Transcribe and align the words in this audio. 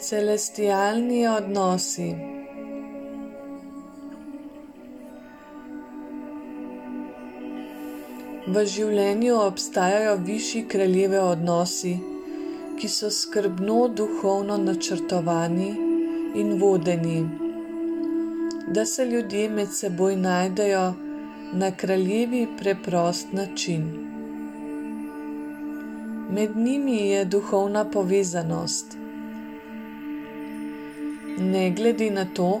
Celestialni 0.00 1.26
odnosi. 1.28 2.06
V 8.46 8.62
življenju 8.74 9.34
obstajajo 9.42 10.14
višji 10.24 10.62
kraljeve 10.72 11.20
odnosi, 11.20 11.92
ki 12.78 12.88
so 12.88 13.10
skrbno 13.12 13.76
duhovno 14.00 14.56
načrtovani 14.62 15.68
in 16.44 16.54
vodeni, 16.62 17.18
da 18.72 18.86
se 18.86 19.04
ljudje 19.10 19.50
med 19.58 19.76
seboj 19.80 20.16
najdejo 20.16 20.86
na 21.64 21.70
kraljevi 21.84 22.46
preprost 22.62 23.36
način. 23.42 23.84
Med 26.32 26.56
njimi 26.56 26.96
je 27.10 27.24
duhovna 27.36 27.84
povezanost. 27.84 29.00
Ne 31.40 31.70
glede 31.70 32.10
na 32.10 32.24
to, 32.24 32.60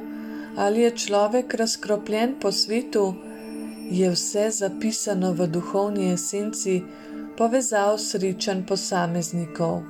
ali 0.56 0.80
je 0.80 0.90
človek 0.96 1.54
razkropljen 1.54 2.34
po 2.40 2.52
svetu, 2.52 3.14
je 3.90 4.10
vse 4.10 4.50
zapisano 4.50 5.32
v 5.32 5.46
duhovni 5.46 6.12
esenci 6.12 6.80
povezav 7.36 7.98
srečen 7.98 8.62
posameznikov. 8.66 9.82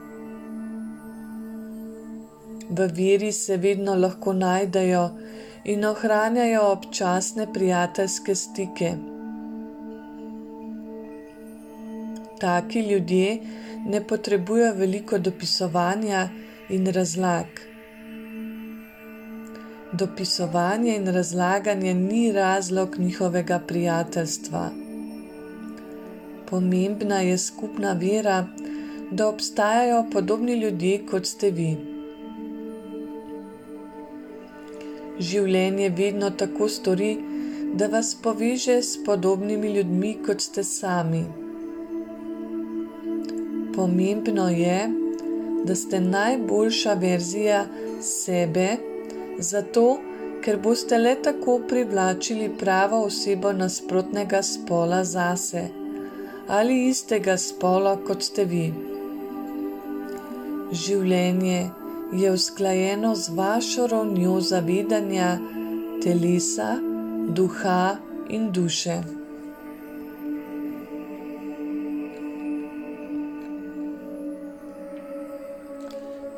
V 2.70 2.88
veri 2.96 3.32
se 3.32 3.56
vedno 3.56 3.94
lahko 3.94 4.32
najdejo 4.32 5.04
in 5.64 5.84
ohranjajo 5.84 6.66
občasne 6.72 7.46
prijateljske 7.52 8.34
stike. 8.34 8.92
Taki 12.40 12.80
ljudje 12.80 13.40
ne 13.86 14.06
potrebujejo 14.06 14.74
veliko 14.74 15.18
dopisovanja 15.18 16.28
in 16.68 16.86
razlag. 16.86 17.69
Dopisovanje 19.92 20.96
in 20.96 21.06
razlaganje 21.06 21.94
ni 21.94 22.32
razlog 22.32 22.98
njihovega 22.98 23.60
prijateljstva. 23.68 24.70
Pomembna 26.50 27.20
je 27.20 27.38
skupna 27.38 27.92
vera, 27.92 28.46
da 29.10 29.28
obstajajo 29.28 30.04
podobni 30.12 30.54
ljudje 30.54 31.06
kot 31.10 31.26
ste 31.26 31.50
vi. 31.50 31.76
Življenje 35.18 35.88
vedno 35.88 36.30
tako 36.30 36.68
stori, 36.68 37.18
da 37.74 37.86
vas 37.86 38.16
poveže 38.22 38.82
s 38.82 39.04
podobnimi 39.04 39.72
ljudmi 39.74 40.16
kot 40.26 40.40
ste 40.40 40.64
sami. 40.64 41.24
Pomembno 43.74 44.48
je, 44.48 44.90
da 45.64 45.74
ste 45.74 46.00
najboljša 46.00 46.94
verzija 46.94 47.64
sebe 48.00 48.89
zato 49.40 49.98
ker 50.44 50.56
boste 50.56 50.98
le 50.98 51.14
tako 51.22 51.58
privlačili 51.68 52.48
pravo 52.58 53.02
osebo 53.04 53.52
nasprotnega 53.52 54.42
spola 54.42 55.04
zase 55.04 55.68
ali 56.48 56.88
istega 56.88 57.36
spola 57.38 57.92
kot 58.06 58.22
ste 58.26 58.44
vi. 58.44 58.64
Življenje 60.72 61.60
je 62.22 62.32
usklajeno 62.32 63.14
z 63.14 63.36
vašo 63.36 63.86
ravnjo 63.86 64.40
zavedanja 64.40 65.30
telesa, 66.02 66.72
duha 67.38 67.96
in 68.28 68.50
duše. 68.52 69.19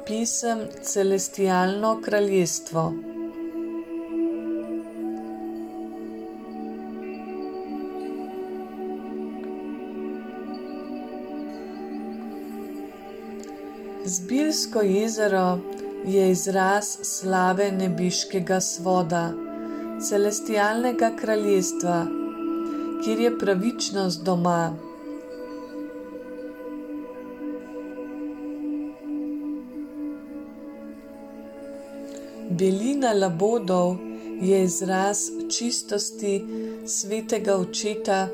Pisem 0.07 0.59
Celestialno 0.83 2.01
kraljestvo. 2.05 2.93
Zbirsko 14.05 14.81
jezero 14.81 15.59
je 16.05 16.31
izraz 16.31 16.99
slave 17.03 17.73
nebiškega 17.73 18.61
svoda, 18.61 19.33
celestialnega 20.09 21.11
kraljestva, 21.17 22.07
kjer 23.05 23.21
je 23.21 23.39
pravičnost 23.39 24.25
doma. 24.25 24.92
Belina 32.59 33.13
labodov 33.13 33.97
je 34.43 34.65
izraz 34.65 35.31
čistosti 35.51 36.45
svetega 36.87 37.57
očeta, 37.57 38.29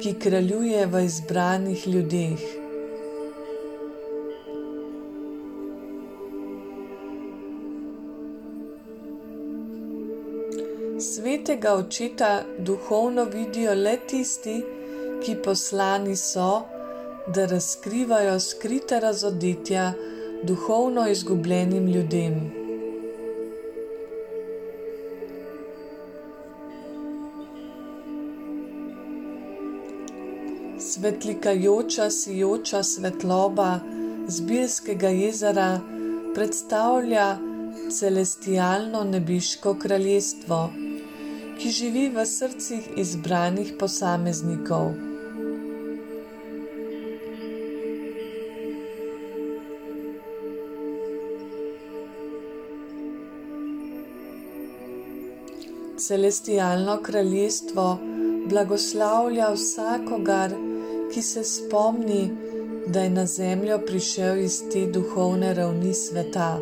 ki 0.00 0.14
kraljuje 0.22 0.86
v 0.86 1.02
izbranih 1.04 1.88
ljudeh. 1.88 2.44
Svetega 11.00 11.74
očeta 11.74 12.42
duhovno 12.58 13.24
vidijo 13.24 13.74
le 13.74 13.98
tisti, 14.08 14.58
ki 15.24 15.36
poslani 15.44 16.16
so, 16.16 16.62
da 17.34 17.46
razkrivajo 17.46 18.40
skrita 18.40 18.98
razodetja 18.98 19.92
duhovno 20.42 21.08
izgubljenim 21.08 21.86
ljudem. 21.86 22.63
Svetlikajoča, 30.94 32.10
sijoča 32.10 32.82
svetloba 32.82 33.80
Zbirskega 34.28 35.08
jezera 35.08 35.80
predstavlja 36.34 37.38
celestialno 37.90 39.04
nebiško 39.04 39.74
kraljestvo, 39.74 40.58
ki 41.58 41.70
živi 41.70 42.04
v 42.14 42.26
srcih 42.26 42.86
izbranih 42.96 43.72
posameznikov. 43.80 44.92
Celestialno 56.06 57.00
kraljestvo 57.02 57.88
blagoslavlja 58.48 59.50
vsakogar, 59.54 60.54
ki 61.12 61.22
se 61.22 61.44
spomni, 61.44 62.30
da 62.86 63.00
je 63.00 63.10
na 63.10 63.26
zemljo 63.26 63.78
prišel 63.86 64.38
iz 64.38 64.62
te 64.72 64.86
duhovne 64.86 65.54
ravni 65.54 65.94
sveta. 65.94 66.58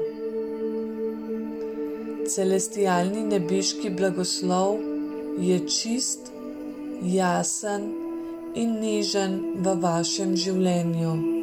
Celestialni 2.28 3.24
nebeški 3.24 3.90
blagoslov 3.90 4.78
je 5.40 5.58
čist, 5.68 6.30
jasen 7.02 7.90
in 8.54 8.78
nežen 8.80 9.38
v 9.64 9.76
vašem 9.82 10.36
življenju. 10.36 11.41